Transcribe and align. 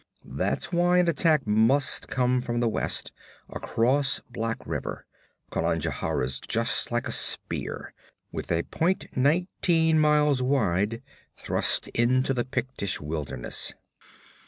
That's 0.25 0.71
why 0.71 0.97
an 0.97 1.07
attack 1.07 1.45
must 1.45 2.07
come 2.07 2.41
from 2.41 2.59
the 2.59 2.67
west, 2.67 3.11
across 3.47 4.19
Black 4.31 4.57
River. 4.65 5.05
Conajohara's 5.51 6.39
just 6.39 6.91
like 6.91 7.07
a 7.07 7.11
spear, 7.11 7.93
with 8.31 8.51
a 8.51 8.63
point 8.63 9.15
nineteen 9.15 9.99
miles 9.99 10.41
wide, 10.41 11.03
thrust 11.37 11.87
into 11.89 12.33
the 12.33 12.45
Pictish 12.45 12.99
wilderness.' 12.99 13.75